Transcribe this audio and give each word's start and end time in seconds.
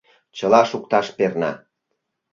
Чыла 0.37 0.61
шукташ 0.71 1.07
перна. 1.17 1.51